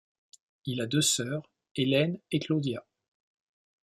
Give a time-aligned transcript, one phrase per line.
[0.65, 1.43] Il a deux sœurs
[1.75, 2.83] Elaine et Claudia.